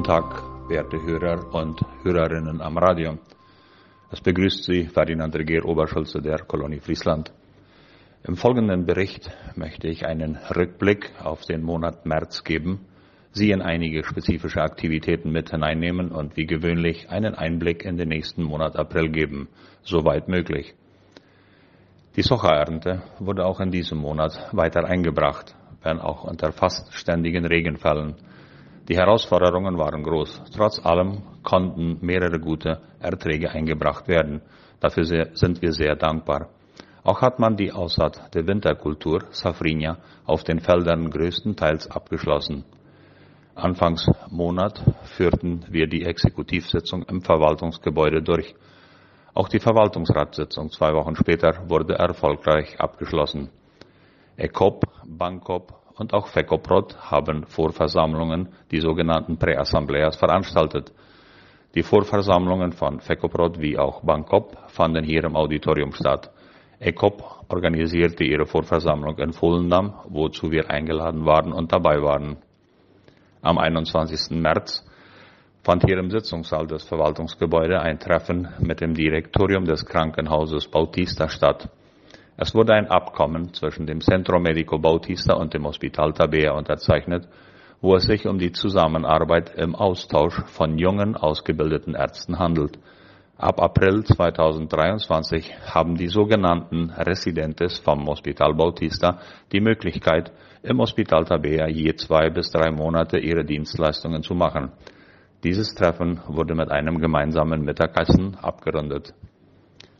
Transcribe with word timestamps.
Tag, 0.00 0.42
werte 0.70 1.02
Hörer 1.02 1.54
und 1.54 1.78
Hörerinnen 2.02 2.62
am 2.62 2.78
Radio. 2.78 3.18
Es 4.10 4.22
begrüßt 4.22 4.64
Sie 4.64 4.86
Ferdinand 4.86 5.36
Regier, 5.36 5.66
Oberschulze 5.66 6.22
der 6.22 6.38
Kolonie 6.38 6.80
Friesland. 6.80 7.30
Im 8.24 8.36
folgenden 8.36 8.86
Bericht 8.86 9.30
möchte 9.54 9.88
ich 9.88 10.06
einen 10.06 10.36
Rückblick 10.56 11.12
auf 11.22 11.44
den 11.44 11.62
Monat 11.62 12.06
März 12.06 12.42
geben, 12.42 12.86
Sie 13.32 13.50
in 13.50 13.60
einige 13.60 14.02
spezifische 14.02 14.62
Aktivitäten 14.62 15.30
mit 15.30 15.50
hineinnehmen 15.50 16.10
und 16.10 16.38
wie 16.38 16.46
gewöhnlich 16.46 17.10
einen 17.10 17.34
Einblick 17.34 17.84
in 17.84 17.98
den 17.98 18.08
nächsten 18.08 18.42
Monat 18.42 18.76
April 18.76 19.10
geben, 19.10 19.48
soweit 19.82 20.26
möglich. 20.26 20.74
Die 22.16 22.22
Sojaernte 22.22 23.02
wurde 23.18 23.44
auch 23.44 23.60
in 23.60 23.70
diesem 23.70 23.98
Monat 23.98 24.48
weiter 24.52 24.84
eingebracht, 24.86 25.54
wenn 25.82 26.00
auch 26.00 26.24
unter 26.24 26.50
fast 26.50 26.94
ständigen 26.94 27.44
Regenfällen. 27.44 28.16
Die 28.88 28.96
Herausforderungen 28.96 29.78
waren 29.78 30.02
groß. 30.02 30.42
Trotz 30.54 30.84
allem 30.84 31.22
konnten 31.42 31.98
mehrere 32.00 32.40
gute 32.40 32.80
Erträge 32.98 33.50
eingebracht 33.50 34.08
werden. 34.08 34.42
Dafür 34.80 35.04
sind 35.34 35.62
wir 35.62 35.72
sehr 35.72 35.94
dankbar. 35.94 36.48
Auch 37.04 37.20
hat 37.20 37.38
man 37.38 37.56
die 37.56 37.72
Aussaat 37.72 38.34
der 38.34 38.46
Winterkultur 38.46 39.24
Safrinja 39.30 39.98
auf 40.24 40.42
den 40.42 40.60
Feldern 40.60 41.10
größtenteils 41.10 41.90
abgeschlossen. 41.90 42.64
Anfangs 43.54 44.10
Monat 44.30 44.82
führten 45.16 45.64
wir 45.68 45.86
die 45.86 46.04
Exekutivsitzung 46.04 47.02
im 47.04 47.20
Verwaltungsgebäude 47.20 48.22
durch. 48.22 48.54
Auch 49.34 49.48
die 49.48 49.60
Verwaltungsratssitzung 49.60 50.70
zwei 50.70 50.92
Wochen 50.94 51.16
später 51.16 51.68
wurde 51.68 51.94
erfolgreich 51.94 52.80
abgeschlossen. 52.80 53.50
ECOP, 54.36 54.84
Bankop 55.06 55.81
und 55.96 56.14
auch 56.14 56.28
FECOPROT 56.28 57.10
haben 57.10 57.44
Vorversammlungen, 57.46 58.48
die 58.70 58.80
sogenannten 58.80 59.36
Präassembleas, 59.36 60.16
veranstaltet. 60.16 60.92
Die 61.74 61.82
Vorversammlungen 61.82 62.72
von 62.72 63.00
FECOPROT 63.00 63.60
wie 63.60 63.78
auch 63.78 64.02
Bankop 64.02 64.56
fanden 64.68 65.04
hier 65.04 65.24
im 65.24 65.36
Auditorium 65.36 65.92
statt. 65.92 66.30
ECOP 66.80 67.44
organisierte 67.48 68.24
ihre 68.24 68.44
Vorversammlung 68.44 69.18
in 69.18 69.32
Volendam, 69.32 69.94
wozu 70.08 70.50
wir 70.50 70.70
eingeladen 70.70 71.24
waren 71.24 71.52
und 71.52 71.72
dabei 71.72 72.02
waren. 72.02 72.38
Am 73.40 73.58
21. 73.58 74.36
März 74.36 74.84
fand 75.62 75.84
hier 75.84 75.98
im 75.98 76.10
Sitzungssaal 76.10 76.66
des 76.66 76.82
Verwaltungsgebäudes 76.82 77.80
ein 77.80 77.98
Treffen 77.98 78.48
mit 78.58 78.80
dem 78.80 78.94
Direktorium 78.94 79.64
des 79.64 79.86
Krankenhauses 79.86 80.68
Bautista 80.68 81.28
statt. 81.28 81.68
Es 82.36 82.54
wurde 82.54 82.72
ein 82.74 82.90
Abkommen 82.90 83.52
zwischen 83.52 83.86
dem 83.86 84.00
Centro 84.00 84.40
Medico 84.40 84.78
Bautista 84.78 85.34
und 85.34 85.52
dem 85.52 85.66
Hospital 85.66 86.12
Tabea 86.14 86.52
unterzeichnet, 86.52 87.28
wo 87.82 87.96
es 87.96 88.04
sich 88.04 88.26
um 88.26 88.38
die 88.38 88.52
Zusammenarbeit 88.52 89.54
im 89.56 89.74
Austausch 89.74 90.42
von 90.46 90.78
jungen, 90.78 91.14
ausgebildeten 91.16 91.94
Ärzten 91.94 92.38
handelt. 92.38 92.78
Ab 93.36 93.60
April 93.60 94.04
2023 94.04 95.52
haben 95.74 95.96
die 95.96 96.08
sogenannten 96.08 96.90
Residentes 96.90 97.80
vom 97.80 98.06
Hospital 98.06 98.54
Bautista 98.54 99.18
die 99.50 99.60
Möglichkeit, 99.60 100.32
im 100.62 100.78
Hospital 100.78 101.24
Tabea 101.24 101.66
je 101.66 101.94
zwei 101.96 102.30
bis 102.30 102.50
drei 102.50 102.70
Monate 102.70 103.18
ihre 103.18 103.44
Dienstleistungen 103.44 104.22
zu 104.22 104.34
machen. 104.34 104.70
Dieses 105.42 105.74
Treffen 105.74 106.20
wurde 106.28 106.54
mit 106.54 106.70
einem 106.70 106.98
gemeinsamen 106.98 107.62
Mittagessen 107.62 108.36
abgerundet. 108.36 109.12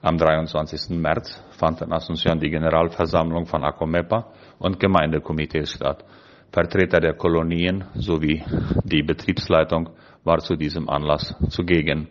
Am 0.00 0.16
23. 0.16 0.90
März 0.90 1.42
fand 1.58 1.82
in 1.82 1.92
Asunción 1.92 2.38
die 2.38 2.50
Generalversammlung 2.50 3.46
von 3.46 3.64
ACOMEPA 3.64 4.26
und 4.60 4.78
Gemeindekomitees 4.78 5.72
statt. 5.72 6.04
Vertreter 6.52 7.00
der 7.00 7.14
Kolonien 7.14 7.84
sowie 7.94 8.44
die 8.84 9.02
Betriebsleitung 9.02 9.90
war 10.22 10.38
zu 10.38 10.54
diesem 10.54 10.88
Anlass 10.88 11.34
zugegen. 11.48 12.06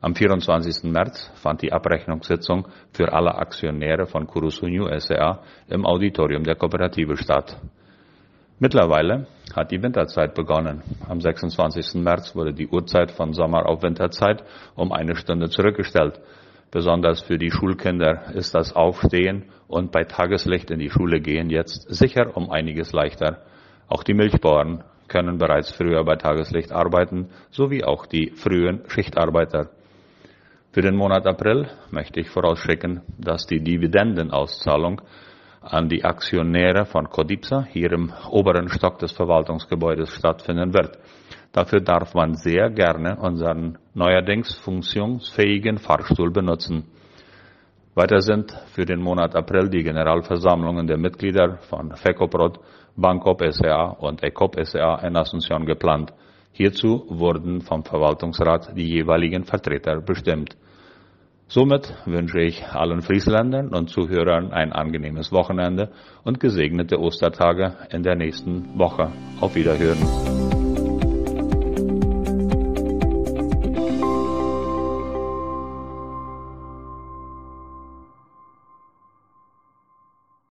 Am 0.00 0.16
24. 0.16 0.90
März 0.90 1.30
fand 1.36 1.62
die 1.62 1.72
Abrechnungssitzung 1.72 2.66
für 2.92 3.12
alle 3.12 3.32
Aktionäre 3.32 4.06
von 4.06 4.26
Kurusunyu 4.26 4.88
SEA 4.98 5.40
im 5.68 5.86
Auditorium 5.86 6.42
der 6.42 6.56
Kooperative 6.56 7.16
statt. 7.16 7.60
Mittlerweile 8.58 9.28
hat 9.54 9.70
die 9.70 9.80
Winterzeit 9.80 10.34
begonnen. 10.34 10.82
Am 11.08 11.20
26. 11.20 11.94
März 12.02 12.34
wurde 12.34 12.52
die 12.52 12.66
Uhrzeit 12.66 13.12
von 13.12 13.32
Sommer 13.34 13.66
auf 13.66 13.84
Winterzeit 13.84 14.42
um 14.74 14.90
eine 14.90 15.14
Stunde 15.14 15.48
zurückgestellt. 15.48 16.20
Besonders 16.70 17.22
für 17.22 17.38
die 17.38 17.50
Schulkinder 17.50 18.34
ist 18.34 18.54
das 18.54 18.76
Aufstehen 18.76 19.46
und 19.68 19.90
bei 19.90 20.04
Tageslicht 20.04 20.70
in 20.70 20.78
die 20.78 20.90
Schule 20.90 21.20
gehen 21.20 21.48
jetzt 21.48 21.92
sicher 21.94 22.36
um 22.36 22.50
einiges 22.50 22.92
leichter. 22.92 23.42
Auch 23.88 24.02
die 24.02 24.12
Milchbauern 24.12 24.84
können 25.08 25.38
bereits 25.38 25.72
früher 25.72 26.04
bei 26.04 26.16
Tageslicht 26.16 26.70
arbeiten, 26.70 27.30
sowie 27.50 27.84
auch 27.84 28.04
die 28.04 28.32
frühen 28.32 28.82
Schichtarbeiter. 28.88 29.70
Für 30.72 30.82
den 30.82 30.96
Monat 30.96 31.26
April 31.26 31.68
möchte 31.90 32.20
ich 32.20 32.28
vorausschicken, 32.28 33.00
dass 33.16 33.46
die 33.46 33.60
Dividendenauszahlung 33.60 35.00
an 35.62 35.88
die 35.88 36.04
Aktionäre 36.04 36.84
von 36.84 37.08
Codipsa 37.08 37.64
hier 37.64 37.92
im 37.92 38.12
oberen 38.30 38.68
Stock 38.68 38.98
des 38.98 39.12
Verwaltungsgebäudes 39.12 40.10
stattfinden 40.10 40.74
wird. 40.74 40.98
Dafür 41.52 41.80
darf 41.80 42.14
man 42.14 42.34
sehr 42.34 42.70
gerne 42.70 43.16
unseren 43.16 43.78
neuerdings 43.94 44.54
funktionsfähigen 44.56 45.78
Fahrstuhl 45.78 46.30
benutzen. 46.30 46.84
Weiter 47.94 48.20
sind 48.20 48.52
für 48.74 48.84
den 48.84 49.00
Monat 49.00 49.34
April 49.34 49.68
die 49.68 49.82
Generalversammlungen 49.82 50.86
der 50.86 50.98
Mitglieder 50.98 51.58
von 51.68 51.96
FECOPROT, 51.96 52.60
Bankop 52.96 53.42
SA 53.50 53.96
und 53.98 54.22
ECOP 54.22 54.56
SA 54.64 54.96
in 55.04 55.16
Asunción 55.16 55.64
geplant. 55.66 56.12
Hierzu 56.52 57.06
wurden 57.08 57.60
vom 57.60 57.84
Verwaltungsrat 57.84 58.76
die 58.76 58.88
jeweiligen 58.88 59.44
Vertreter 59.44 60.00
bestimmt. 60.00 60.56
Somit 61.48 61.94
wünsche 62.04 62.40
ich 62.40 62.66
allen 62.68 63.00
Friesländern 63.00 63.74
und 63.74 63.88
Zuhörern 63.88 64.52
ein 64.52 64.72
angenehmes 64.72 65.32
Wochenende 65.32 65.90
und 66.24 66.40
gesegnete 66.40 67.00
Ostertage 67.00 67.74
in 67.90 68.02
der 68.02 68.16
nächsten 68.16 68.78
Woche. 68.78 69.10
Auf 69.40 69.54
Wiederhören. 69.54 70.57